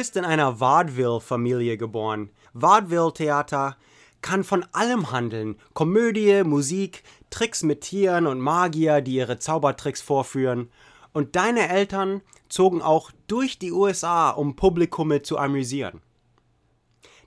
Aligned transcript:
Bist 0.00 0.16
in 0.16 0.24
einer 0.24 0.60
Vaudeville-Familie 0.60 1.76
geboren. 1.76 2.30
Vaudeville-Theater 2.54 3.76
kann 4.22 4.44
von 4.44 4.64
allem 4.72 5.12
handeln. 5.12 5.56
Komödie, 5.74 6.42
Musik, 6.42 7.02
Tricks 7.28 7.62
mit 7.62 7.82
Tieren 7.82 8.26
und 8.26 8.40
Magier, 8.40 9.02
die 9.02 9.16
ihre 9.16 9.38
Zaubertricks 9.38 10.00
vorführen. 10.00 10.70
Und 11.12 11.36
deine 11.36 11.68
Eltern 11.68 12.22
zogen 12.48 12.80
auch 12.80 13.10
durch 13.26 13.58
die 13.58 13.72
USA, 13.72 14.30
um 14.30 14.56
Publikume 14.56 15.20
zu 15.20 15.36
amüsieren. 15.36 16.00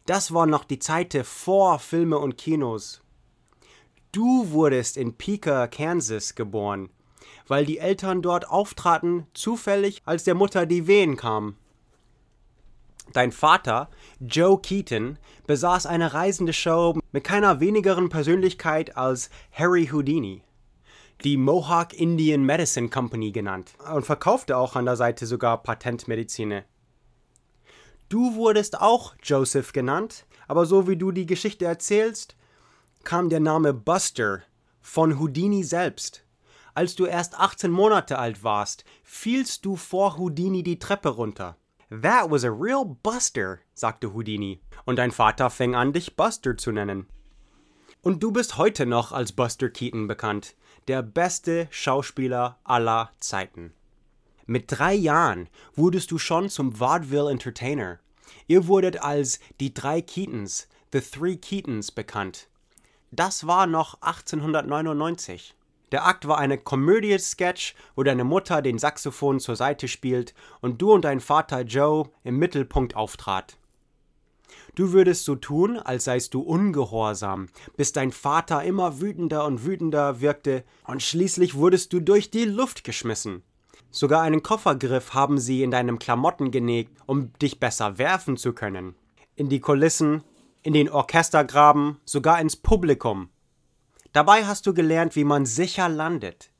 Das 0.07 0.33
war 0.33 0.47
noch 0.47 0.63
die 0.63 0.79
Zeit 0.79 1.15
vor 1.27 1.77
Filme 1.77 2.17
und 2.17 2.39
Kinos. 2.39 3.03
Du 4.11 4.49
wurdest 4.49 4.97
in 4.97 5.13
Pica, 5.13 5.67
Kansas 5.67 6.33
geboren, 6.33 6.89
weil 7.47 7.67
die 7.67 7.77
Eltern 7.77 8.23
dort 8.23 8.49
auftraten, 8.49 9.27
zufällig, 9.35 10.01
als 10.05 10.23
der 10.23 10.33
Mutter 10.33 10.65
die 10.65 10.87
Wehen 10.87 11.17
kamen. 11.17 11.55
Dein 13.11 13.31
Vater, 13.31 13.89
Joe 14.19 14.59
Keaton, 14.59 15.19
besaß 15.45 15.85
eine 15.85 16.13
reisende 16.13 16.53
Show 16.53 16.97
mit 17.11 17.23
keiner 17.23 17.59
wenigeren 17.59 18.09
Persönlichkeit 18.09 18.95
als 18.95 19.29
Harry 19.51 19.87
Houdini, 19.91 20.41
die 21.23 21.37
Mohawk 21.37 21.93
Indian 21.93 22.43
Medicine 22.43 22.89
Company 22.89 23.31
genannt, 23.31 23.73
und 23.93 24.05
verkaufte 24.05 24.57
auch 24.57 24.75
an 24.75 24.85
der 24.85 24.95
Seite 24.95 25.25
sogar 25.27 25.61
Patentmedizine. 25.61 26.63
Du 28.09 28.35
wurdest 28.35 28.79
auch 28.79 29.15
Joseph 29.21 29.73
genannt, 29.73 30.25
aber 30.47 30.65
so 30.65 30.87
wie 30.87 30.97
du 30.97 31.11
die 31.11 31.25
Geschichte 31.25 31.65
erzählst, 31.65 32.35
kam 33.03 33.29
der 33.29 33.39
Name 33.39 33.73
Buster 33.73 34.41
von 34.81 35.19
Houdini 35.19 35.63
selbst. 35.63 36.23
Als 36.73 36.95
du 36.95 37.05
erst 37.05 37.39
18 37.39 37.69
Monate 37.69 38.17
alt 38.17 38.43
warst, 38.43 38.85
fielst 39.03 39.65
du 39.65 39.75
vor 39.75 40.17
Houdini 40.17 40.63
die 40.63 40.79
Treppe 40.79 41.09
runter. 41.09 41.57
That 42.01 42.31
was 42.31 42.43
a 42.43 42.49
real 42.49 42.85
Buster, 42.85 43.59
sagte 43.75 44.15
Houdini. 44.15 44.59
Und 44.83 44.95
dein 44.95 45.11
Vater 45.11 45.51
fing 45.51 45.75
an, 45.75 45.93
dich 45.93 46.15
Buster 46.15 46.57
zu 46.57 46.71
nennen. 46.71 47.05
Und 48.01 48.23
du 48.23 48.31
bist 48.31 48.57
heute 48.57 48.87
noch 48.87 49.11
als 49.11 49.31
Buster 49.31 49.69
Keaton 49.69 50.07
bekannt, 50.07 50.55
der 50.87 51.03
beste 51.03 51.67
Schauspieler 51.69 52.57
aller 52.63 53.11
Zeiten. 53.19 53.73
Mit 54.47 54.65
drei 54.69 54.95
Jahren 54.95 55.49
wurdest 55.75 56.09
du 56.09 56.17
schon 56.17 56.49
zum 56.49 56.79
Vaudeville 56.79 57.29
Entertainer. 57.29 57.99
Ihr 58.47 58.65
wurdet 58.65 59.03
als 59.03 59.39
die 59.59 59.71
drei 59.71 60.01
Keatons, 60.01 60.67
The 60.91 60.99
Three 60.99 61.37
Keatons, 61.37 61.91
bekannt. 61.91 62.47
Das 63.11 63.45
war 63.45 63.67
noch 63.67 64.01
1899. 64.01 65.53
Der 65.93 66.07
Akt 66.07 66.27
war 66.27 66.39
eine 66.39 66.57
Komödie-Sketch, 66.57 67.75
wo 67.95 68.01
deine 68.01 68.23
Mutter 68.23 68.63
den 68.63 68.79
Saxophon 68.79 69.39
zur 69.39 69.55
Seite 69.55 69.87
spielt 69.87 70.33
und 70.59 70.81
du 70.81 70.91
und 70.91 71.05
dein 71.05 71.19
Vater 71.19 71.61
Joe 71.61 72.09
im 72.23 72.39
Mittelpunkt 72.39 72.95
auftrat. 72.95 73.59
Du 74.73 74.91
würdest 74.91 75.23
so 75.23 75.35
tun, 75.35 75.77
als 75.77 76.05
seist 76.05 76.33
du 76.33 76.41
ungehorsam, 76.41 77.47
bis 77.77 77.91
dein 77.91 78.11
Vater 78.11 78.63
immer 78.63 79.01
wütender 79.01 79.45
und 79.45 79.65
wütender 79.65 80.19
wirkte, 80.19 80.63
und 80.87 81.03
schließlich 81.03 81.53
wurdest 81.53 81.93
du 81.93 81.99
durch 81.99 82.31
die 82.31 82.45
Luft 82.45 82.83
geschmissen. 82.83 83.43
Sogar 83.91 84.23
einen 84.23 84.41
Koffergriff 84.41 85.13
haben 85.13 85.37
sie 85.37 85.61
in 85.61 85.69
deinem 85.69 85.99
Klamotten 85.99 86.49
genäht, 86.49 86.89
um 87.05 87.33
dich 87.33 87.59
besser 87.59 87.99
werfen 87.99 88.35
zu 88.35 88.53
können. 88.53 88.95
In 89.35 89.47
die 89.47 89.59
Kulissen, 89.59 90.23
in 90.63 90.73
den 90.73 90.89
Orchestergraben, 90.89 91.97
sogar 92.03 92.41
ins 92.41 92.55
Publikum. 92.55 93.29
Dabei 94.13 94.45
hast 94.45 94.67
du 94.67 94.75
gelernt, 94.75 95.15
wie 95.15 95.23
man 95.23 95.47
sicher 95.47 95.89
landet. 95.89 96.51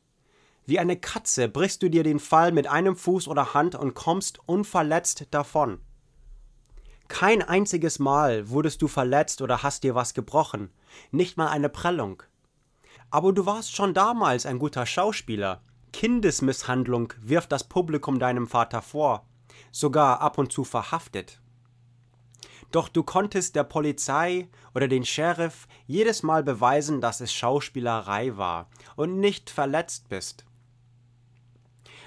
Wie 0.66 0.80
eine 0.80 0.98
Katze 0.98 1.48
brichst 1.48 1.84
du 1.84 1.90
dir 1.90 2.04
den 2.04 2.20
Fall 2.20 2.52
mit 2.52 2.66
einem 2.66 2.96
Fuß 2.96 3.28
oder 3.28 3.54
Hand 3.54 3.76
und 3.76 3.94
kommst 3.94 4.40
unverletzt 4.48 5.28
davon. 5.30 5.80
Kein 7.10 7.44
einziges 7.44 8.00
Mal 8.00 8.50
wurdest 8.50 8.82
du 8.82 8.88
verletzt 8.88 9.44
oder 9.44 9.62
hast 9.62 9.84
dir 9.84 9.94
was 9.94 10.16
gebrochen, 10.16 10.72
nicht 11.12 11.38
mal 11.38 11.50
eine 11.50 11.70
Prellung. 11.70 12.24
Aber 13.12 13.34
du 13.34 13.46
warst 13.46 13.76
schon 13.76 13.94
damals 13.94 14.48
ein 14.48 14.58
guter 14.58 14.88
Schauspieler. 14.88 15.62
Kindesmisshandlung 15.92 17.14
wirft 17.22 17.52
das 17.52 17.66
Publikum 17.66 18.18
deinem 18.18 18.48
Vater 18.48 18.82
vor, 18.82 19.28
sogar 19.72 20.22
ab 20.22 20.40
und 20.40 20.52
zu 20.52 20.64
verhaftet. 20.64 21.40
Doch 22.74 22.90
du 22.90 23.04
konntest 23.04 23.56
der 23.56 23.64
Polizei 23.64 24.50
oder 24.74 24.88
den 24.88 25.06
Sheriff 25.06 25.68
jedes 25.86 26.24
Mal 26.24 26.42
beweisen, 26.42 27.02
dass 27.02 27.22
es 27.22 27.32
Schauspielerei 27.32 28.36
war 28.36 28.68
und 28.96 29.20
nicht 29.20 29.52
verletzt 29.52 30.10
bist. 30.10 30.44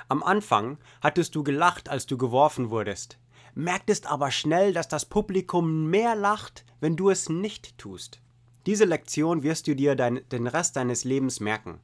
Am 0.09 0.25
Anfang 0.25 0.79
hattest 1.01 1.37
du 1.37 1.45
gelacht, 1.45 1.89
als 1.89 2.07
du 2.07 2.19
geworfen 2.19 2.71
wurdest, 2.71 3.21
merktest 3.55 4.09
aber 4.09 4.33
schnell, 4.33 4.73
dass 4.73 4.89
das 4.89 5.05
Publikum 5.05 5.87
mehr 5.89 6.17
lacht, 6.17 6.65
wenn 6.81 6.97
du 6.97 7.11
es 7.11 7.29
nicht 7.29 7.79
tust. 7.79 8.21
Diese 8.67 8.87
Lektion 8.87 9.45
wirst 9.45 9.69
du 9.69 9.77
dir 9.77 9.95
dein, 9.95 10.29
den 10.33 10.49
Rest 10.49 10.75
deines 10.75 11.05
Lebens 11.05 11.39
merken. 11.39 11.79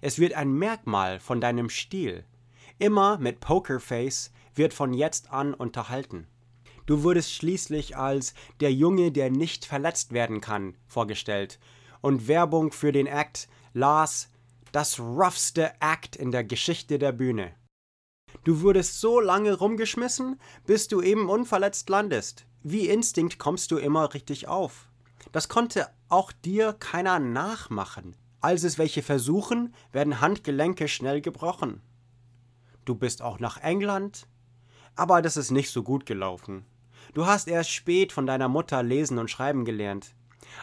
Es 0.00 0.20
wird 0.20 0.34
ein 0.34 0.52
Merkmal 0.52 1.18
von 1.18 1.40
deinem 1.40 1.68
Stil. 1.68 2.24
Immer 2.78 3.18
mit 3.18 3.40
Pokerface 3.40 4.30
wird 4.54 4.72
von 4.72 4.94
jetzt 4.94 5.32
an 5.32 5.52
unterhalten. 5.52 6.28
Du 6.90 7.04
wurdest 7.04 7.32
schließlich 7.32 7.96
als 7.96 8.34
der 8.58 8.72
Junge, 8.72 9.12
der 9.12 9.30
nicht 9.30 9.64
verletzt 9.64 10.10
werden 10.10 10.40
kann, 10.40 10.74
vorgestellt. 10.88 11.60
Und 12.00 12.26
Werbung 12.26 12.72
für 12.72 12.90
den 12.90 13.06
Act 13.06 13.46
las 13.72 14.28
das 14.72 14.98
roughste 14.98 15.70
Act 15.78 16.16
in 16.16 16.32
der 16.32 16.42
Geschichte 16.42 16.98
der 16.98 17.12
Bühne. 17.12 17.54
Du 18.42 18.62
wurdest 18.62 19.00
so 19.00 19.20
lange 19.20 19.56
rumgeschmissen, 19.56 20.40
bis 20.66 20.88
du 20.88 21.00
eben 21.00 21.28
unverletzt 21.28 21.88
landest. 21.88 22.44
Wie 22.64 22.88
Instinkt 22.88 23.38
kommst 23.38 23.70
du 23.70 23.76
immer 23.76 24.12
richtig 24.12 24.48
auf. 24.48 24.88
Das 25.30 25.48
konnte 25.48 25.86
auch 26.08 26.32
dir 26.32 26.72
keiner 26.72 27.20
nachmachen. 27.20 28.16
Als 28.40 28.64
es 28.64 28.78
welche 28.78 29.04
versuchen, 29.04 29.76
werden 29.92 30.20
Handgelenke 30.20 30.88
schnell 30.88 31.20
gebrochen. 31.20 31.82
Du 32.84 32.96
bist 32.96 33.22
auch 33.22 33.38
nach 33.38 33.58
England, 33.58 34.26
aber 34.96 35.22
das 35.22 35.36
ist 35.36 35.52
nicht 35.52 35.70
so 35.70 35.84
gut 35.84 36.04
gelaufen. 36.04 36.66
Du 37.14 37.26
hast 37.26 37.48
erst 37.48 37.70
spät 37.70 38.12
von 38.12 38.26
deiner 38.26 38.48
Mutter 38.48 38.82
lesen 38.82 39.18
und 39.18 39.30
schreiben 39.30 39.64
gelernt. 39.64 40.14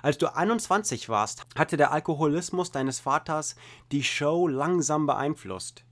Als 0.02 0.18
du 0.18 0.34
21 0.34 1.09
warst, 1.09 1.46
hatte 1.58 1.78
der 1.78 1.91
Alkoholismus 1.91 2.72
deines 2.72 3.00
Vaters 3.00 3.56
die 3.91 4.03
Show 4.03 4.47
langsam 4.47 5.05
beeinflusst. 5.05 5.84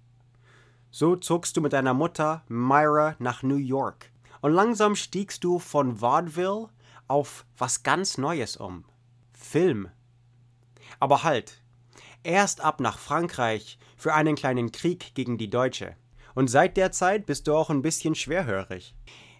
So 0.92 1.16
zogst 1.16 1.58
du 1.58 1.62
mit 1.62 1.74
deiner 1.74 1.94
Mutter 1.94 2.44
Myra 2.48 3.16
nach 3.20 3.44
New 3.44 3.58
York. 3.58 4.12
Und 4.42 4.54
langsam 4.54 4.96
stiegst 4.96 5.44
du 5.44 5.60
von 5.60 6.00
Vaudeville 6.02 6.70
auf 7.08 7.46
was 7.58 7.84
ganz 7.84 8.18
Neues 8.18 8.56
um. 8.58 8.86
Film. 9.34 9.90
Aber 11.00 11.24
halt. 11.24 11.62
Erst 12.24 12.62
ab 12.62 12.80
nach 12.80 12.98
Frankreich 12.98 13.78
für 13.98 14.14
einen 14.14 14.36
kleinen 14.36 14.72
Krieg 14.72 15.14
gegen 15.16 15.38
die 15.38 15.50
Deutsche. 15.50 15.96
Und 16.34 16.50
seit 16.50 16.78
der 16.78 16.92
Zeit 16.92 17.26
bist 17.26 17.48
du 17.48 17.56
auch 17.56 17.70
ein 17.70 17.82
bisschen 17.82 18.16
schwerhörig. 18.16 18.96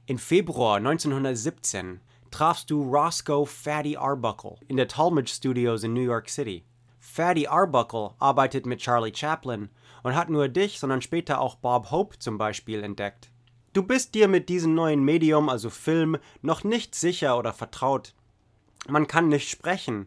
In 0.08 0.20
Februar 0.20 0.78
1917 0.78 2.00
trafst 2.30 2.70
du 2.70 2.84
Roscoe 2.84 3.44
Fatty 3.48 3.98
Arbuckle 3.98 4.58
in 4.68 4.78
der 4.78 4.88
Talmadge 4.88 5.32
Studios 5.32 5.84
in 5.84 5.94
New 5.94 6.02
York 6.02 6.30
City. 6.30 6.64
Fatty 7.00 7.48
Arbuckle 7.48 8.12
arbeitet 8.20 8.68
mit 8.68 8.82
Charlie 8.82 9.16
Chaplin 9.16 9.70
und 10.04 10.16
hat 10.16 10.30
nur 10.30 10.48
dich, 10.48 10.80
sondern 10.80 11.02
später 11.02 11.42
auch 11.42 11.56
Bob 11.56 11.90
Hope 11.90 12.20
zum 12.20 12.38
Beispiel 12.38 12.84
entdeckt. 12.84 13.32
Du 13.74 13.82
bist 13.82 14.14
dir 14.14 14.28
mit 14.28 14.48
diesem 14.48 14.76
neuen 14.76 15.04
Medium, 15.04 15.50
also 15.50 15.72
Film, 15.72 16.18
noch 16.44 16.64
nicht 16.64 16.94
sicher 16.94 17.36
oder 17.40 17.52
vertraut. 17.52 18.14
Man 18.88 19.08
kann 19.08 19.28
nicht 19.28 19.50
sprechen. 19.50 20.06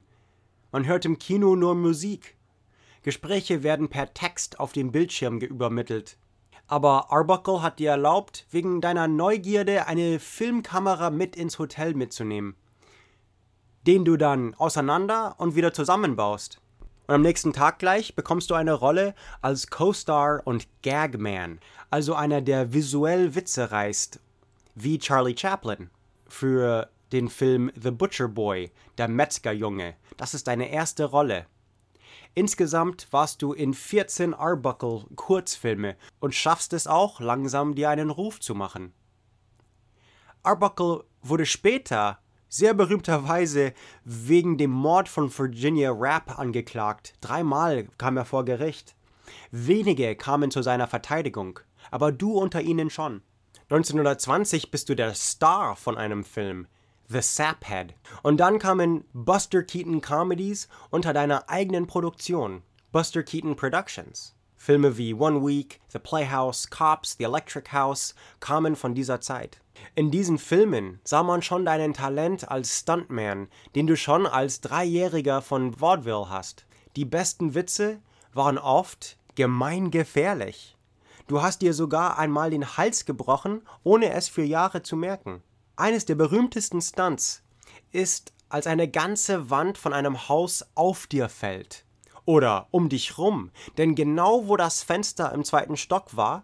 Man 0.70 0.86
hört 0.86 1.06
im 1.06 1.18
Kino 1.18 1.56
nur 1.56 1.74
Musik. 1.74 2.36
Gespräche 3.02 3.64
werden 3.64 3.88
per 3.88 4.14
Text 4.14 4.60
auf 4.60 4.70
dem 4.70 4.92
Bildschirm 4.92 5.40
übermittelt. 5.40 6.18
Aber 6.68 7.10
Arbuckle 7.10 7.62
hat 7.62 7.78
dir 7.78 7.90
erlaubt, 7.90 8.46
wegen 8.50 8.80
deiner 8.82 9.08
Neugierde 9.08 9.86
eine 9.86 10.18
Filmkamera 10.18 11.10
mit 11.10 11.34
ins 11.34 11.58
Hotel 11.58 11.94
mitzunehmen, 11.94 12.56
den 13.86 14.04
du 14.04 14.18
dann 14.18 14.54
auseinander 14.54 15.34
und 15.38 15.56
wieder 15.56 15.72
zusammenbaust. 15.72 16.60
Und 17.06 17.14
am 17.14 17.22
nächsten 17.22 17.54
Tag 17.54 17.78
gleich 17.78 18.14
bekommst 18.14 18.50
du 18.50 18.54
eine 18.54 18.74
Rolle 18.74 19.14
als 19.40 19.68
Co-Star 19.68 20.42
und 20.44 20.68
Gagman, 20.82 21.58
also 21.90 22.14
einer, 22.14 22.42
der 22.42 22.74
visuell 22.74 23.34
Witze 23.34 23.72
reißt, 23.72 24.20
wie 24.74 24.98
Charlie 24.98 25.36
Chaplin. 25.36 25.88
Für 26.28 26.90
den 27.12 27.30
Film 27.30 27.72
The 27.74 27.90
Butcher 27.90 28.28
Boy, 28.28 28.70
der 28.98 29.08
Metzgerjunge. 29.08 29.94
Das 30.18 30.34
ist 30.34 30.46
deine 30.46 30.70
erste 30.70 31.06
Rolle. 31.06 31.46
Insgesamt 32.34 33.08
warst 33.10 33.42
du 33.42 33.52
in 33.52 33.75
14 33.75 34.34
Arbuckle 34.34 35.04
Kurzfilme 35.16 35.96
und 36.20 36.34
schaffst 36.34 36.72
es 36.72 36.86
auch 36.86 37.20
langsam 37.20 37.75
dir 37.75 37.90
einen 37.90 38.10
Ruf 38.10 38.40
zu 38.40 38.54
machen. 38.54 38.92
Arbuckle 40.42 41.04
wurde 41.22 41.46
später 41.46 42.19
sehr 42.48 42.75
berühmterweise 42.75 43.75
wegen 44.04 44.56
dem 44.56 44.70
Mord 44.70 45.08
von 45.08 45.36
Virginia 45.36 45.90
Rapp 45.92 46.38
angeklagt. 46.38 47.14
Dreimal 47.20 47.88
kam 47.98 48.16
er 48.16 48.25
vor 48.25 48.44
Gericht. 48.44 48.94
Wenige 49.50 50.16
kamen 50.16 50.50
zu 50.50 50.62
seiner 50.62 50.86
Verteidigung, 50.86 51.60
aber 51.90 52.12
du 52.12 52.32
unter 52.38 52.62
ihnen 52.62 52.90
schon. 52.90 53.22
1920 53.70 54.70
bist 54.70 54.88
du 54.88 54.96
der 54.96 55.14
Star 55.14 55.76
von 55.76 55.98
einem 55.98 56.25
Film, 56.25 56.66
The 57.10 57.22
Saphead. 57.22 57.94
Und 58.22 58.38
dann 58.38 58.58
kamen 58.58 59.05
Buster 59.14 59.62
Keaton 59.62 60.02
Comedies 60.02 60.69
unter 60.90 61.14
deiner 61.14 61.49
eigenen 61.49 61.87
Produktion, 61.87 62.62
Buster 62.93 63.22
Keaton 63.22 63.56
Productions. 63.56 64.34
Filme 64.58 64.99
wie 64.99 65.14
One 65.14 65.46
Week, 65.46 65.81
The 65.88 66.00
Playhouse, 66.00 66.69
Cops, 66.69 67.16
The 67.16 67.25
Electric 67.25 67.70
House 67.72 68.14
kamen 68.40 68.76
von 68.76 68.94
dieser 68.94 69.22
Zeit. 69.22 69.62
In 69.94 70.10
diesen 70.10 70.37
Filmen 70.37 71.00
sah 71.02 71.22
man 71.22 71.40
schon 71.40 71.64
deinen 71.64 71.94
Talent 71.94 72.50
als 72.50 72.81
Stuntman, 72.81 73.49
den 73.75 73.87
du 73.87 73.96
schon 73.96 74.26
als 74.26 74.61
Dreijähriger 74.61 75.40
von 75.40 75.81
Vaudeville 75.81 76.28
hast. 76.28 76.66
Die 76.96 77.06
besten 77.06 77.54
Witze 77.54 78.00
waren 78.34 78.58
oft 78.58 79.16
gemeingefährlich. 79.34 80.76
Du 81.28 81.40
hast 81.40 81.62
dir 81.62 81.72
sogar 81.72 82.19
einmal 82.19 82.50
den 82.50 82.76
Hals 82.76 83.06
gebrochen, 83.06 83.62
ohne 83.82 84.12
es 84.12 84.28
für 84.28 84.43
Jahre 84.43 84.82
zu 84.82 84.96
merken. 84.96 85.43
Eines 85.78 86.06
der 86.06 86.16
berühmtesten 86.16 86.80
Stunts 86.80 87.44
ist, 87.92 88.32
als 88.48 88.66
eine 88.66 88.88
ganze 88.88 89.48
Wand 89.48 89.78
von 89.78 89.92
einem 89.92 90.28
Haus 90.28 90.66
auf 90.75 91.06
dir 91.06 91.28
fällt. 91.28 91.84
Oder 92.25 92.66
um 92.72 92.88
dich 92.88 93.16
rum, 93.16 93.52
denn 93.76 93.94
genau 93.94 94.48
wo 94.48 94.56
das 94.56 94.82
Fenster 94.82 95.32
im 95.32 95.44
zweiten 95.44 95.76
Stock 95.76 96.16
war, 96.16 96.42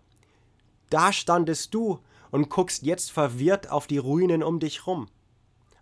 da 0.89 1.13
standest 1.13 1.75
du 1.75 1.99
und 2.31 2.49
guckst 2.49 2.85
jetzt 2.85 3.11
verwirrt 3.11 3.73
auf 3.73 3.89
die 3.89 3.99
Ruinen 3.99 4.45
um 4.45 4.61
dich 4.61 4.87
rum. 4.87 5.09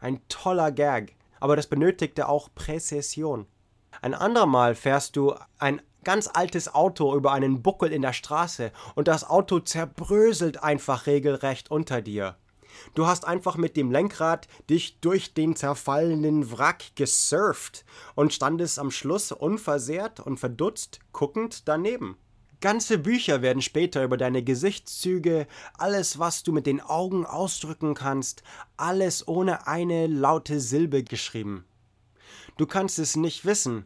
Ein 0.01 0.27
toller 0.29 0.73
Gag, 0.73 1.15
aber 1.39 1.55
das 1.55 1.67
benötigte 1.67 2.31
auch 2.31 2.49
Präzision. 2.55 3.45
Ein 4.01 4.15
andermal 4.15 4.75
fährst 4.75 5.15
du 5.17 5.35
ein 5.59 5.83
ganz 6.05 6.27
altes 6.33 6.75
Auto 6.75 7.15
über 7.15 7.33
einen 7.33 7.61
Buckel 7.63 7.93
in 7.93 8.01
der 8.01 8.15
Straße 8.15 8.73
und 8.95 9.09
das 9.09 9.29
Auto 9.29 9.61
zerbröselt 9.61 10.63
einfach 10.63 11.05
regelrecht 11.07 11.71
unter 11.71 12.01
dir. 12.01 12.39
Du 12.95 13.07
hast 13.07 13.27
einfach 13.27 13.57
mit 13.57 13.77
dem 13.77 13.91
Lenkrad 13.91 14.49
dich 14.69 15.01
durch 15.01 15.35
den 15.35 15.57
zerfallenen 15.57 16.51
Wrack 16.51 16.95
gesurft 16.95 17.85
und 18.15 18.33
standest 18.33 18.79
am 18.79 18.91
Schluss 18.91 19.33
unversehrt 19.33 20.21
und 20.21 20.39
verdutzt 20.39 21.01
guckend 21.13 21.69
daneben. 21.69 22.17
Ganze 22.63 22.97
Bücher 22.97 23.43
werden 23.43 23.61
später 23.61 24.05
über 24.05 24.17
deine 24.17 24.45
Gesichtszüge, 24.45 25.49
alles, 25.75 26.21
was 26.21 26.45
du 26.45 26.53
mit 26.53 26.67
den 26.67 26.81
Augen 26.81 27.27
ausdrücken 27.27 27.95
kannst, 27.95 28.45
alles 28.77 29.27
ohne 29.27 29.67
eine 29.67 30.07
laute 30.07 30.61
Silbe 30.61 31.03
geschrieben. 31.03 31.65
Du 32.59 32.67
kannst 32.67 33.01
es 33.01 33.17
nicht 33.17 33.45
wissen, 33.45 33.85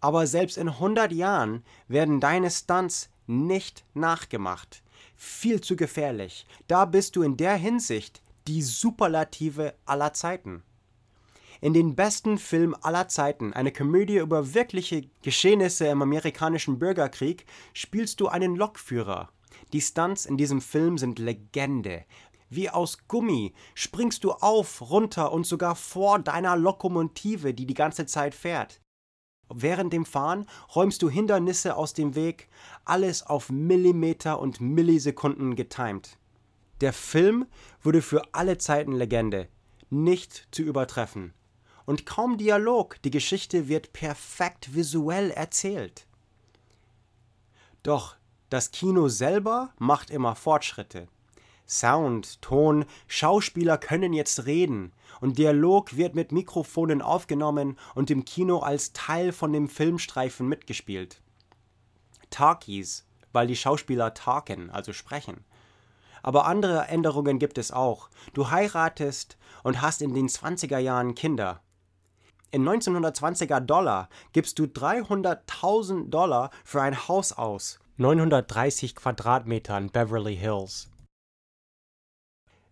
aber 0.00 0.26
selbst 0.26 0.58
in 0.58 0.68
100 0.68 1.12
Jahren 1.12 1.64
werden 1.88 2.20
deine 2.20 2.50
Stunts 2.50 3.08
nicht 3.26 3.86
nachgemacht. 3.94 4.82
Viel 5.16 5.60
zu 5.60 5.76
gefährlich. 5.76 6.46
Da 6.66 6.84
bist 6.84 7.16
du 7.16 7.22
in 7.22 7.36
der 7.36 7.56
Hinsicht 7.56 8.22
die 8.46 8.62
Superlative 8.62 9.74
aller 9.86 10.12
Zeiten 10.12 10.62
in 11.64 11.72
den 11.72 11.94
besten 11.94 12.36
Film 12.36 12.76
aller 12.82 13.08
Zeiten, 13.08 13.54
eine 13.54 13.72
Komödie 13.72 14.18
über 14.18 14.52
wirkliche 14.52 15.08
Geschehnisse 15.22 15.86
im 15.86 16.02
amerikanischen 16.02 16.78
Bürgerkrieg, 16.78 17.46
spielst 17.72 18.20
du 18.20 18.28
einen 18.28 18.54
Lokführer. 18.54 19.30
Die 19.72 19.80
Stunts 19.80 20.26
in 20.26 20.36
diesem 20.36 20.60
Film 20.60 20.98
sind 20.98 21.18
Legende. 21.18 22.04
Wie 22.50 22.68
aus 22.68 22.98
Gummi 23.08 23.54
springst 23.74 24.24
du 24.24 24.32
auf, 24.32 24.82
runter 24.90 25.32
und 25.32 25.46
sogar 25.46 25.74
vor 25.74 26.18
deiner 26.18 26.54
Lokomotive, 26.54 27.54
die 27.54 27.64
die 27.64 27.72
ganze 27.72 28.04
Zeit 28.04 28.34
fährt. 28.34 28.82
Während 29.48 29.92
dem 29.92 30.04
Fahren 30.04 30.46
räumst 30.74 31.02
du 31.02 31.10
Hindernisse 31.10 31.76
aus 31.76 31.92
dem 31.92 32.14
Weg, 32.14 32.48
alles 32.84 33.22
auf 33.22 33.50
Millimeter 33.50 34.40
und 34.40 34.60
Millisekunden 34.60 35.54
getimt. 35.54 36.18
Der 36.80 36.92
Film 36.92 37.46
wurde 37.82 38.02
für 38.02 38.22
alle 38.32 38.58
Zeiten 38.58 38.92
Legende, 38.92 39.48
nicht 39.90 40.48
zu 40.50 40.62
übertreffen 40.62 41.32
und 41.86 42.06
kaum 42.06 42.38
Dialog, 42.38 43.00
die 43.02 43.10
Geschichte 43.10 43.68
wird 43.68 43.92
perfekt 43.92 44.74
visuell 44.74 45.30
erzählt. 45.30 46.06
Doch 47.82 48.16
das 48.50 48.70
Kino 48.70 49.08
selber 49.08 49.72
macht 49.78 50.10
immer 50.10 50.34
Fortschritte. 50.34 51.08
Sound, 51.66 52.42
Ton, 52.42 52.84
Schauspieler 53.06 53.78
können 53.78 54.12
jetzt 54.12 54.46
reden 54.46 54.92
und 55.20 55.38
Dialog 55.38 55.96
wird 55.96 56.14
mit 56.14 56.32
Mikrofonen 56.32 57.00
aufgenommen 57.00 57.78
und 57.94 58.10
im 58.10 58.24
Kino 58.24 58.58
als 58.58 58.92
Teil 58.92 59.32
von 59.32 59.52
dem 59.52 59.68
Filmstreifen 59.68 60.46
mitgespielt. 60.46 61.22
Talkies, 62.30 63.06
weil 63.32 63.46
die 63.46 63.56
Schauspieler 63.56 64.12
talken, 64.12 64.70
also 64.70 64.92
sprechen. 64.92 65.44
Aber 66.22 66.46
andere 66.46 66.86
Änderungen 66.88 67.38
gibt 67.38 67.58
es 67.58 67.70
auch. 67.70 68.08
Du 68.32 68.50
heiratest 68.50 69.36
und 69.62 69.82
hast 69.82 70.02
in 70.02 70.14
den 70.14 70.28
20er 70.28 70.78
Jahren 70.78 71.14
Kinder. 71.14 71.60
In 72.50 72.66
1920er 72.68 73.60
Dollar 73.60 74.08
gibst 74.32 74.58
du 74.58 74.64
300.000 74.64 76.08
Dollar 76.08 76.50
für 76.64 76.80
ein 76.82 77.08
Haus 77.08 77.32
aus. 77.32 77.78
930 77.96 78.94
Quadratmeter 78.94 79.76
in 79.76 79.90
Beverly 79.90 80.36
Hills. 80.36 80.88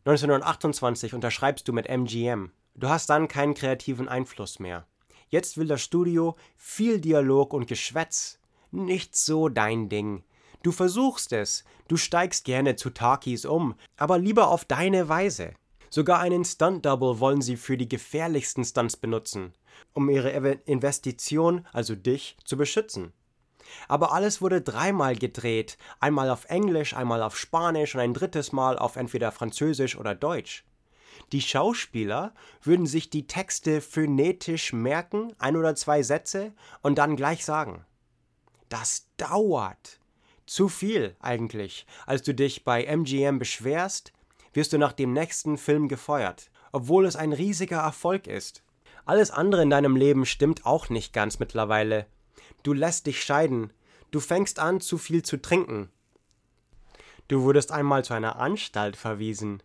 1928 0.05 1.15
unterschreibst 1.15 1.67
du 1.69 1.73
mit 1.73 1.89
MGM. 1.89 2.51
Du 2.75 2.89
hast 2.89 3.09
dann 3.11 3.29
keinen 3.29 3.55
kreativen 3.55 4.09
Einfluss 4.09 4.59
mehr. 4.59 4.87
Jetzt 5.29 5.57
will 5.57 5.67
das 5.67 5.83
Studio 5.83 6.37
viel 6.57 7.01
Dialog 7.01 7.55
und 7.55 7.67
Geschwätz. 7.67 8.39
Nicht 8.71 9.17
so 9.17 9.49
dein 9.49 9.89
Ding. 9.89 10.25
Du 10.63 10.73
versuchst 10.73 11.33
es, 11.33 11.65
du 11.89 11.97
steigst 11.97 12.45
gerne 12.45 12.77
zu 12.77 12.91
Talkies 12.91 13.45
um, 13.45 13.75
aber 13.97 14.19
lieber 14.19 14.49
auf 14.49 14.65
deine 14.65 15.09
Weise. 15.09 15.55
Sogar 15.91 16.21
einen 16.21 16.45
Stunt-Double 16.45 17.21
wollen 17.21 17.43
sie 17.43 17.57
für 17.57 17.77
die 17.77 17.89
gefährlichsten 17.89 18.65
Stunts 18.65 18.97
benutzen 18.97 19.53
um 19.95 20.09
ihre 20.09 20.31
Investition, 20.31 21.67
also 21.73 21.95
dich, 21.95 22.37
zu 22.45 22.57
beschützen. 22.57 23.13
Aber 23.89 24.13
alles 24.13 24.41
wurde 24.41 24.61
dreimal 24.61 25.17
gedreht, 25.17 25.79
einmal 26.01 26.31
auf 26.31 26.47
Englisch, 26.47 26.95
einmal 26.95 27.23
auf 27.23 27.37
Spanisch 27.37 27.95
und 27.95 28.01
ein 28.01 28.15
drittes 28.15 28.53
Mal 28.53 28.79
auf 28.79 28.97
entweder 28.97 29.33
Französisch 29.33 29.97
oder 29.97 30.15
Deutsch. 30.15 30.65
Die 31.33 31.41
Schauspieler 31.41 32.35
würden 32.63 32.87
sich 32.87 33.11
die 33.11 33.27
Texte 33.27 33.81
phonetisch 33.81 34.73
merken, 34.73 35.33
ein 35.39 35.57
oder 35.57 35.75
zwei 35.75 36.03
Sätze, 36.03 36.53
und 36.83 36.99
dann 36.99 37.17
gleich 37.17 37.45
sagen. 37.45 37.85
Das 38.69 39.09
dauert. 39.17 40.01
Zu 40.47 40.69
viel 40.69 41.17
eigentlich. 41.21 41.87
Als 42.07 42.23
du 42.23 42.35
dich 42.35 42.65
bei 42.65 42.85
MGM 42.85 43.39
beschwerst, 43.39 44.13
wirst 44.53 44.73
du 44.73 44.79
nach 44.79 44.93
dem 44.93 45.13
nächsten 45.13 45.57
Film 45.57 45.89
gefeuert, 45.89 46.51
obwohl 46.73 47.07
es 47.07 47.17
ein 47.17 47.33
riesiger 47.33 47.79
Erfolg 47.79 48.27
ist. 48.27 48.63
Alles 49.05 49.31
andere 49.31 49.63
in 49.63 49.71
deinem 49.71 49.97
Leben 49.97 50.27
stimmt 50.27 50.67
auch 50.67 50.89
nicht 50.89 51.13
ganz 51.13 51.39
mittlerweile. 51.39 52.07
Du 52.63 52.73
lässt 52.73 53.07
dich 53.07 53.23
scheiden. 53.23 53.73
Du 54.11 54.21
fängst 54.21 54.59
an, 54.59 54.81
zu 54.81 54.99
viel 54.99 55.23
zu 55.23 55.41
trinken. 55.41 55.91
Du 57.29 57.43
wurdest 57.43 57.73
einmal 57.73 58.05
zu 58.05 58.15
einer 58.15 58.37
Anstalt 58.37 58.97
verwiesen. 58.97 59.63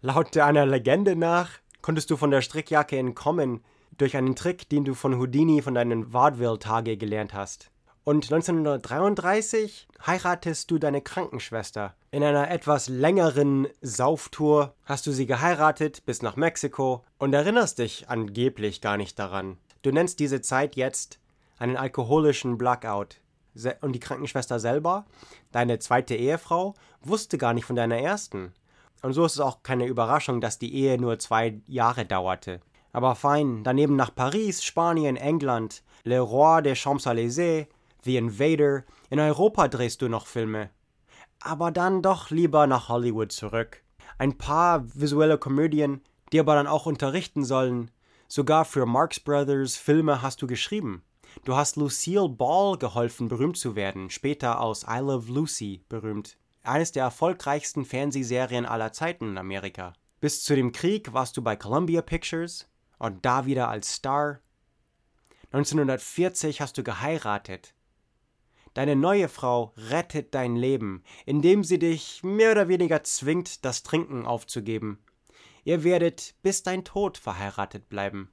Laut 0.00 0.36
einer 0.36 0.66
Legende 0.66 1.16
nach 1.16 1.50
konntest 1.82 2.10
du 2.10 2.16
von 2.16 2.30
der 2.30 2.42
Strickjacke 2.42 2.98
entkommen 2.98 3.64
durch 3.96 4.16
einen 4.16 4.36
Trick, 4.36 4.68
den 4.68 4.84
du 4.84 4.94
von 4.94 5.18
Houdini 5.18 5.62
von 5.62 5.74
deinen 5.74 6.12
Vaudeville-Tage 6.12 6.96
gelernt 6.96 7.32
hast. 7.32 7.70
Und 8.04 8.30
1933 8.32 9.88
heiratest 10.06 10.70
du 10.70 10.78
deine 10.78 11.00
Krankenschwester. 11.00 11.96
In 12.12 12.22
einer 12.22 12.50
etwas 12.50 12.88
längeren 12.88 13.66
Sauftour 13.80 14.74
hast 14.84 15.06
du 15.06 15.12
sie 15.12 15.26
geheiratet 15.26 16.04
bis 16.06 16.22
nach 16.22 16.36
Mexiko 16.36 17.04
und 17.18 17.32
erinnerst 17.32 17.78
dich 17.80 18.08
angeblich 18.08 18.80
gar 18.80 18.96
nicht 18.96 19.18
daran. 19.18 19.58
Du 19.82 19.90
nennst 19.90 20.20
diese 20.20 20.40
Zeit 20.40 20.76
jetzt 20.76 21.18
einen 21.58 21.76
alkoholischen 21.76 22.58
Blackout. 22.58 23.20
und 23.80 23.92
die 23.92 24.00
Krankenschwester 24.00 24.60
selber, 24.60 25.06
deine 25.50 25.78
zweite 25.78 26.14
Ehefrau, 26.14 26.74
wusste 27.00 27.38
gar 27.38 27.54
nicht 27.54 27.64
von 27.64 27.76
deiner 27.76 27.98
ersten. 27.98 28.52
Und 29.02 29.14
so 29.14 29.24
ist 29.24 29.34
es 29.34 29.40
auch 29.40 29.62
keine 29.62 29.86
Überraschung, 29.86 30.40
dass 30.40 30.58
die 30.58 30.74
Ehe 30.74 31.00
nur 31.00 31.18
zwei 31.18 31.60
Jahre 31.66 32.04
dauerte. 32.04 32.60
Aber 32.92 33.14
fein, 33.14 33.62
daneben 33.62 33.96
nach 33.96 34.14
Paris, 34.14 34.64
Spanien, 34.64 35.16
England, 35.16 35.82
Le 36.04 36.20
Roi 36.20 36.62
des 36.62 36.78
Champs-Élysées, 36.78 37.66
The 38.04 38.16
Invader, 38.16 38.84
in 39.10 39.20
Europa 39.20 39.68
drehst 39.68 40.00
du 40.02 40.08
noch 40.08 40.26
Filme. 40.26 40.70
Aber 41.40 41.70
dann 41.70 42.02
doch 42.02 42.30
lieber 42.30 42.66
nach 42.66 42.88
Hollywood 42.88 43.32
zurück. 43.32 43.82
Ein 44.18 44.38
paar 44.38 44.84
visuelle 44.94 45.38
Komödien, 45.38 46.00
die 46.32 46.40
aber 46.40 46.54
dann 46.54 46.66
auch 46.66 46.86
unterrichten 46.86 47.44
sollen. 47.44 47.90
Sogar 48.28 48.64
für 48.64 48.86
Marx 48.86 49.20
Brothers 49.20 49.76
Filme 49.76 50.22
hast 50.22 50.40
du 50.40 50.46
geschrieben. 50.46 51.02
Du 51.44 51.54
hast 51.54 51.76
Lucille 51.76 52.28
Ball 52.28 52.76
geholfen, 52.78 53.28
berühmt 53.28 53.56
zu 53.56 53.76
werden, 53.76 54.10
später 54.10 54.60
aus 54.60 54.84
I 54.88 54.98
Love 54.98 55.32
Lucy 55.32 55.84
berühmt. 55.88 56.36
Eines 56.62 56.90
der 56.90 57.04
erfolgreichsten 57.04 57.84
Fernsehserien 57.84 58.66
aller 58.66 58.92
Zeiten 58.92 59.30
in 59.30 59.38
Amerika. 59.38 59.92
Bis 60.20 60.42
zu 60.42 60.56
dem 60.56 60.72
Krieg 60.72 61.12
warst 61.12 61.36
du 61.36 61.42
bei 61.42 61.54
Columbia 61.54 62.02
Pictures 62.02 62.68
und 62.98 63.24
da 63.24 63.46
wieder 63.46 63.68
als 63.68 63.94
Star. 63.94 64.40
1940 65.52 66.60
hast 66.60 66.76
du 66.78 66.82
geheiratet. 66.82 67.74
Deine 68.74 68.96
neue 68.96 69.28
Frau 69.28 69.72
rettet 69.76 70.34
dein 70.34 70.56
Leben, 70.56 71.04
indem 71.24 71.64
sie 71.64 71.78
dich 71.78 72.22
mehr 72.22 72.52
oder 72.52 72.68
weniger 72.68 73.04
zwingt, 73.04 73.64
das 73.64 73.82
Trinken 73.82 74.26
aufzugeben. 74.26 74.98
Ihr 75.64 75.82
werdet 75.82 76.34
bis 76.42 76.62
dein 76.62 76.84
Tod 76.84 77.16
verheiratet 77.16 77.88
bleiben. 77.88 78.30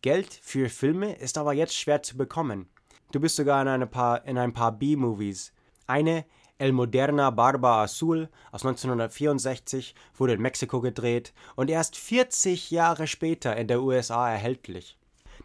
Geld 0.00 0.32
für 0.42 0.68
Filme 0.68 1.14
ist 1.14 1.38
aber 1.38 1.52
jetzt 1.52 1.74
schwer 1.74 2.02
zu 2.02 2.16
bekommen. 2.16 2.68
Du 3.10 3.18
bist 3.18 3.34
sogar 3.34 3.60
in, 3.62 3.68
eine 3.68 3.86
paar, 3.86 4.24
in 4.26 4.38
ein 4.38 4.52
paar 4.52 4.70
B-Movies. 4.70 5.52
Eine, 5.88 6.24
El 6.58 6.72
Moderna 6.72 7.30
Barba 7.30 7.82
Azul 7.82 8.28
aus 8.52 8.64
1964, 8.64 9.96
wurde 10.14 10.34
in 10.34 10.42
Mexiko 10.42 10.80
gedreht 10.80 11.32
und 11.56 11.68
erst 11.68 11.96
40 11.96 12.70
Jahre 12.70 13.08
später 13.08 13.56
in 13.56 13.66
der 13.66 13.82
USA 13.82 14.30
erhältlich. 14.30 14.96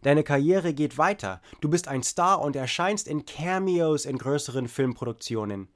Deine 0.04 0.24
Karriere 0.24 0.74
geht 0.74 0.98
weiter. 0.98 1.42
Du 1.62 1.70
bist 1.70 1.88
ein 1.88 2.04
Star 2.04 2.42
und 2.42 2.56
erscheinst 2.56 3.08
in 3.08 3.26
Cameos 3.26 4.06
in 4.06 4.18
größeren 4.18 4.68
Filmproduktionen. 4.68 5.68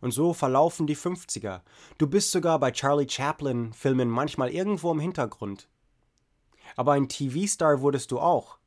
Und 0.00 0.12
so 0.12 0.32
verlaufen 0.32 0.86
die 0.86 0.96
50er. 0.96 1.60
Du 1.98 2.06
bist 2.06 2.30
sogar 2.30 2.58
bei 2.60 2.70
Charlie 2.70 3.08
Chaplin-Filmen 3.08 4.08
manchmal 4.08 4.50
irgendwo 4.50 4.90
im 4.92 5.00
Hintergrund. 5.00 5.68
Aber 6.76 6.92
ein 6.92 7.08
TV-Star 7.08 7.80
wurdest 7.80 8.12
du 8.12 8.20
auch. 8.20 8.58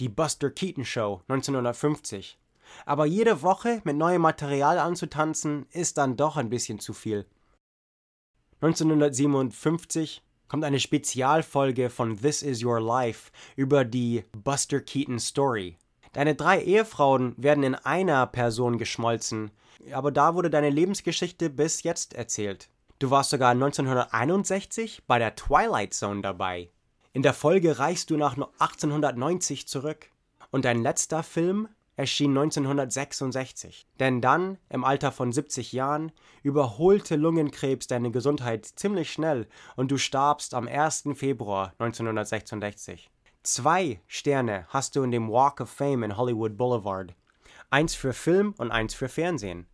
Die 0.00 0.08
Buster 0.08 0.50
Keaton 0.50 0.84
Show 0.84 1.22
1950. 1.28 2.38
Aber 2.86 3.06
jede 3.06 3.42
Woche 3.42 3.80
mit 3.84 3.96
neuem 3.96 4.22
Material 4.22 4.78
anzutanzen, 4.78 5.66
ist 5.72 5.98
dann 5.98 6.16
doch 6.16 6.36
ein 6.36 6.50
bisschen 6.50 6.78
zu 6.78 6.92
viel. 6.92 7.26
1957 8.60 10.22
kommt 10.48 10.64
eine 10.64 10.80
Spezialfolge 10.80 11.90
von 11.90 12.18
This 12.20 12.42
Is 12.42 12.64
Your 12.64 12.80
Life 12.80 13.30
über 13.56 13.84
die 13.84 14.24
Buster 14.32 14.80
Keaton 14.80 15.18
Story. 15.18 15.76
Deine 16.12 16.34
drei 16.34 16.62
Ehefrauen 16.62 17.34
werden 17.36 17.64
in 17.64 17.74
einer 17.74 18.26
Person 18.26 18.78
geschmolzen, 18.78 19.50
aber 19.92 20.10
da 20.10 20.34
wurde 20.34 20.50
deine 20.50 20.70
Lebensgeschichte 20.70 21.50
bis 21.50 21.82
jetzt 21.82 22.14
erzählt. 22.14 22.68
Du 22.98 23.10
warst 23.10 23.30
sogar 23.30 23.50
1961 23.50 25.04
bei 25.06 25.18
der 25.18 25.36
Twilight 25.36 25.94
Zone 25.94 26.22
dabei. 26.22 26.70
In 27.12 27.22
der 27.22 27.34
Folge 27.34 27.78
reichst 27.78 28.10
du 28.10 28.16
nach 28.16 28.36
1890 28.36 29.66
zurück. 29.66 30.10
Und 30.50 30.64
dein 30.64 30.82
letzter 30.82 31.22
Film 31.22 31.68
erschien 31.96 32.30
1966. 32.30 33.86
Denn 33.98 34.20
dann, 34.20 34.56
im 34.70 34.84
Alter 34.84 35.10
von 35.10 35.32
70 35.32 35.72
Jahren, 35.72 36.12
überholte 36.42 37.16
Lungenkrebs 37.16 37.88
deine 37.88 38.10
Gesundheit 38.10 38.66
ziemlich 38.66 39.12
schnell 39.12 39.48
und 39.76 39.90
du 39.90 39.98
starbst 39.98 40.54
am 40.54 40.68
1. 40.68 41.08
Februar 41.14 41.74
1966. 41.78 43.10
Zwei 43.42 44.00
Sterne 44.06 44.66
hast 44.68 44.94
du 44.94 45.02
in 45.02 45.10
dem 45.10 45.28
Walk 45.28 45.60
of 45.60 45.70
Fame 45.70 46.04
in 46.04 46.16
Hollywood 46.16 46.56
Boulevard. 46.56 47.14
Eins 47.70 47.94
für 47.94 48.12
Film 48.12 48.54
und 48.58 48.70
eins 48.70 48.94
für 48.94 49.08
Fernsehen. 49.08 49.66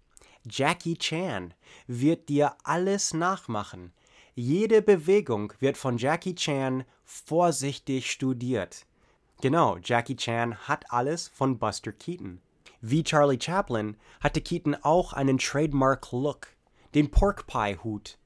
Jackie 0.48 0.96
Chan 0.96 1.54
wird 1.86 2.28
dir 2.28 2.56
alles 2.64 3.14
nachmachen. 3.14 3.92
Jede 4.34 4.82
Bewegung 4.82 5.52
wird 5.60 5.76
von 5.76 5.98
Jackie 5.98 6.34
Chan 6.34 6.84
vorsichtig 7.04 8.10
studiert. 8.10 8.86
Genau, 9.40 9.76
Jackie 9.82 10.16
Chan 10.16 10.56
hat 10.68 10.90
alles 10.90 11.28
von 11.28 11.58
Buster 11.58 11.92
Keaton. 11.92 12.40
Wie 12.80 13.02
Charlie 13.02 13.40
Chaplin 13.40 13.96
hatte 14.20 14.40
Keaton 14.40 14.74
auch 14.74 15.12
einen 15.12 15.38
Trademark-Look, 15.38 16.48
den 16.94 17.10
Pork 17.10 17.46
Pie-Hut. 17.46 18.18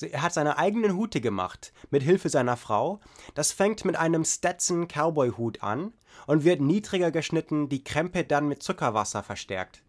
Er 0.00 0.22
hat 0.22 0.32
seine 0.32 0.58
eigenen 0.58 0.96
Hute 0.96 1.20
gemacht, 1.20 1.72
mit 1.90 2.02
Hilfe 2.02 2.28
seiner 2.28 2.56
Frau. 2.56 3.00
Das 3.34 3.52
fängt 3.52 3.84
mit 3.84 3.96
einem 3.96 4.24
Stetson 4.24 4.88
Cowboy-Hut 4.88 5.62
an 5.62 5.92
und 6.26 6.44
wird 6.44 6.60
niedriger 6.60 7.10
geschnitten, 7.10 7.68
die 7.68 7.84
Krempe 7.84 8.24
dann 8.24 8.48
mit 8.48 8.62
Zuckerwasser 8.62 9.22
verstärkt. 9.22 9.82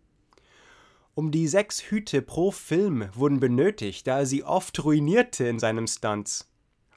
Um 1.15 1.31
die 1.31 1.47
sechs 1.47 1.79
Hüte 1.79 2.21
pro 2.21 2.51
Film 2.51 3.09
wurden 3.13 3.39
benötigt, 3.39 4.07
da 4.07 4.19
er 4.19 4.25
sie 4.25 4.43
oft 4.43 4.83
ruinierte 4.83 5.47
in 5.47 5.59
seinem 5.59 5.87
Stunts. 5.87 6.49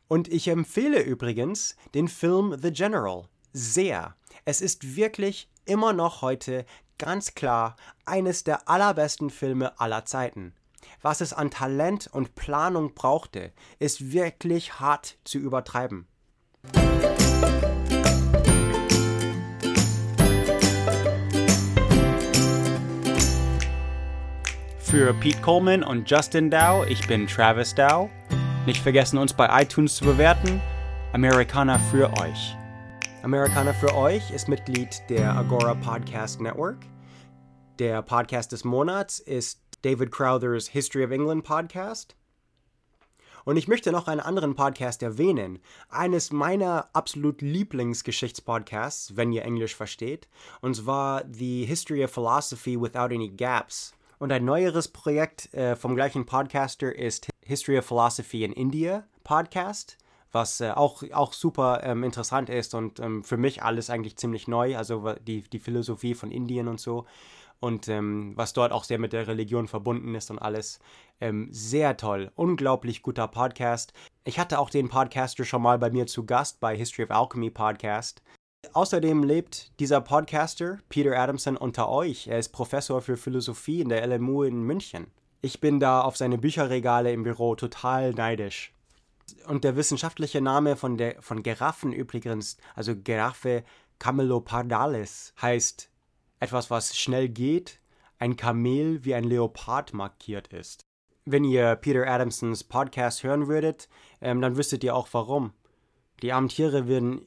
Und 0.09 0.29
ich 0.29 0.47
empfehle 0.49 1.03
übrigens 1.03 1.75
den 1.95 2.07
Film 2.07 2.57
The 2.63 2.73
General 2.73 3.25
sehr. 3.53 4.15
Es 4.45 4.61
ist 4.61 4.95
wirklich 4.95 5.51
immer 5.65 5.93
noch 5.93 6.23
heute 6.23 6.65
ganz 6.99 7.35
klar 7.35 7.75
eines 8.05 8.45
der 8.45 8.69
allerbesten 8.69 9.31
Filme 9.31 9.81
aller 9.81 10.05
Zeiten. 10.05 10.55
Was 11.03 11.21
es 11.21 11.33
an 11.33 11.51
Talent 11.51 12.09
und 12.13 12.37
Planung 12.37 12.95
brauchte, 12.95 13.53
ist 13.81 14.13
wirklich 14.13 14.79
hart 14.79 15.19
zu 15.25 15.39
übertreiben. 15.39 16.07
Für 24.79 25.13
Pete 25.15 25.41
Coleman 25.43 25.83
und 25.83 26.09
Justin 26.09 26.49
Dow, 26.49 26.85
ich 26.89 27.05
bin 27.09 27.27
Travis 27.27 27.75
Dow. 27.75 28.09
Nicht 28.66 28.82
vergessen, 28.82 29.18
uns 29.18 29.32
bei 29.32 29.62
iTunes 29.62 29.94
zu 29.94 30.04
bewerten. 30.04 30.61
Amerikaner 31.12 31.78
für 31.78 32.12
euch. 32.18 32.56
Amerikaner 33.23 33.73
für 33.73 33.94
euch 33.94 34.32
ist 34.32 34.49
Mitglied 34.49 35.04
der 35.08 35.37
Agora 35.37 35.75
Podcast 35.75 36.40
Network. 36.40 36.78
Der 37.78 38.02
Podcast 38.02 38.50
des 38.50 38.64
Monats 38.64 39.20
ist 39.20 39.61
David 39.82 40.11
Crowthers 40.11 40.66
History 40.66 41.04
of 41.04 41.12
England 41.12 41.44
Podcast. 41.44 42.16
Und 43.44 43.56
ich 43.56 43.68
möchte 43.68 43.92
noch 43.92 44.08
einen 44.08 44.18
anderen 44.18 44.56
Podcast 44.56 45.00
erwähnen. 45.00 45.61
Eines 45.88 46.32
meiner 46.32 46.88
absolut 46.92 47.42
Lieblingsgeschichtspodcasts, 47.42 49.16
wenn 49.16 49.30
ihr 49.32 49.44
Englisch 49.44 49.76
versteht. 49.76 50.26
Und 50.61 50.75
zwar 50.75 51.23
The 51.32 51.64
History 51.64 52.02
of 52.02 52.11
Philosophy 52.11 52.80
Without 52.80 53.14
Any 53.14 53.28
Gaps. 53.28 53.94
Und 54.18 54.32
ein 54.32 54.44
neueres 54.44 54.88
Projekt 54.88 55.52
äh, 55.54 55.76
vom 55.76 55.94
gleichen 55.94 56.26
Podcaster 56.26 56.94
ist 56.94 57.28
History 57.44 57.78
of 57.78 57.87
Philosophy 57.87 58.44
in 58.44 58.52
India 58.52 59.04
Podcast 59.25 59.99
was 60.37 60.61
äh, 60.61 60.70
auch, 60.70 61.02
auch 61.12 61.32
super 61.32 61.80
ähm, 61.82 62.04
interessant 62.04 62.50
ist 62.50 62.75
und 62.75 63.00
ähm, 63.00 63.25
für 63.25 63.38
mich 63.38 63.62
alles 63.62 63.88
eigentlich 63.88 64.16
ziemlich 64.16 64.49
neu, 64.49 64.76
also 64.76 65.14
die, 65.26 65.42
die 65.42 65.58
Philosophie 65.58 66.14
von 66.14 66.30
Indien 66.30 66.68
und 66.68 66.78
so 66.78 67.06
und 67.58 67.88
ähm, 67.88 68.35
was 68.37 68.52
dort 68.52 68.70
auch 68.70 68.85
sehr 68.85 68.99
mit 68.99 69.14
der 69.14 69.26
Religion 69.26 69.66
verbunden 69.66 70.14
ist 70.14 70.30
und 70.30 70.38
alles. 70.38 70.78
Ähm, 71.20 71.49
sehr 71.50 71.96
toll, 71.96 72.30
unglaublich 72.35 73.02
guter 73.02 73.28
Podcast. 73.28 73.94
Ich 74.25 74.38
hatte 74.38 74.58
auch 74.58 74.68
den 74.68 74.90
Podcaster 74.90 75.44
schon 75.44 75.62
mal 75.62 75.78
bei 75.78 75.90
mir 75.90 76.06
zu 76.06 76.26
Gast 76.26 76.61
bei 76.61 76.76
History 76.76 77.04
of 77.04 77.11
Alchemy 77.11 77.50
Podcast. 77.50 78.23
Außerdem 78.73 79.23
lebt 79.23 79.78
dieser 79.80 80.00
Podcaster, 80.00 80.78
Peter 80.88 81.18
Adamson, 81.18 81.56
unter 81.56 81.88
euch. 81.88 82.26
Er 82.26 82.38
ist 82.38 82.50
Professor 82.50 83.00
für 83.02 83.16
Philosophie 83.16 83.80
in 83.80 83.88
der 83.88 84.06
LMU 84.06 84.42
in 84.42 84.62
München. 84.62 85.06
Ich 85.42 85.61
bin 85.61 85.80
da 85.80 86.00
auf 86.00 86.16
seine 86.16 86.38
Bücherregale 86.38 87.12
im 87.12 87.23
Büro 87.23 87.54
total 87.54 88.12
neidisch. 88.12 88.73
Und 89.46 89.64
der 89.64 89.76
wissenschaftliche 89.76 90.40
Name 90.40 90.76
von, 90.76 90.96
der, 90.96 91.20
von 91.20 91.42
Giraffen 91.42 91.92
übrigens, 91.92 92.56
also 92.75 92.94
Giraffe 92.96 93.64
camelopardalis, 93.99 95.35
heißt 95.40 95.90
etwas, 96.40 96.70
was 96.70 96.96
schnell 96.96 97.28
geht, 97.28 97.80
ein 98.18 98.37
Kamel 98.37 99.04
wie 99.04 99.14
ein 99.14 99.25
Leopard 99.25 99.92
markiert 99.94 100.49
ist. 100.49 100.87
Wenn 101.25 101.44
ihr 101.44 101.75
Peter 101.76 102.06
Adamsons 102.06 102.64
Podcast 102.64 103.23
hören 103.25 103.49
würdet, 103.49 103.88
ähm, 104.20 104.40
dann 104.40 104.56
wüsstet 104.56 104.85
ihr 104.85 104.94
auch 104.94 105.08
warum. 105.12 105.52
Die 106.23 106.32
armen 106.32 106.49
Tiere 106.49 106.88
werden 106.88 107.26